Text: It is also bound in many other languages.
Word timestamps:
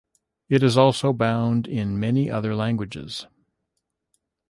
It 0.49 0.63
is 0.63 0.79
also 0.79 1.13
bound 1.13 1.67
in 1.67 1.99
many 1.99 2.27
other 2.27 2.55
languages. 2.55 3.27